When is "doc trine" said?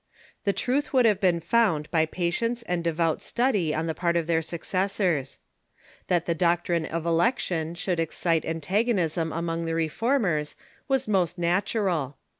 6.33-6.87